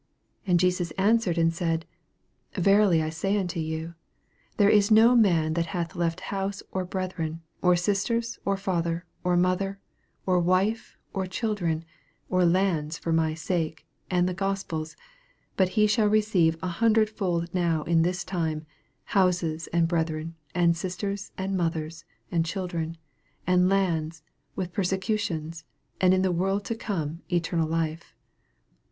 29 0.45 0.51
And 0.53 0.59
Jesus 0.59 0.91
answered 0.97 1.37
and 1.37 1.53
said, 1.53 1.85
Verily 2.55 3.03
I 3.03 3.11
say 3.11 3.37
unto 3.37 3.59
you, 3.59 3.93
There 4.57 4.67
is 4.67 4.89
no 4.89 5.15
man 5.15 5.53
that 5.53 5.67
hath 5.67 5.95
left 5.95 6.21
house, 6.21 6.63
or 6.71 6.85
brethren, 6.85 7.43
or 7.61 7.75
sisters, 7.75 8.39
or 8.43 8.57
father, 8.57 9.05
or 9.23 9.37
mother, 9.37 9.79
or 10.25 10.39
wife, 10.39 10.97
or 11.13 11.27
children, 11.27 11.85
or 12.31 12.45
lands 12.45 12.97
for 12.97 13.13
my 13.13 13.35
sake, 13.35 13.85
and 14.09 14.27
the 14.27 14.33
Gospel's, 14.33 14.93
30 14.95 15.01
But 15.55 15.69
he 15.69 15.85
shall 15.85 16.07
receive 16.07 16.57
an 16.63 16.69
hundred 16.69 17.07
fold 17.07 17.53
now 17.53 17.83
in 17.83 18.01
this 18.01 18.23
time, 18.23 18.65
houses, 19.03 19.67
and 19.67 19.87
brethren, 19.87 20.33
and 20.55 20.75
sisters, 20.75 21.31
and 21.37 21.55
mothers, 21.55 22.05
and 22.31 22.43
children, 22.43 22.97
and 23.45 23.69
lands, 23.69 24.23
with 24.55 24.73
perse 24.73 24.95
cutions; 24.99 25.63
and 26.01 26.11
in 26.11 26.23
the 26.23 26.31
world 26.31 26.65
to 26.65 26.73
come 26.73 27.21
eternal 27.31 27.67
life. 27.67 28.15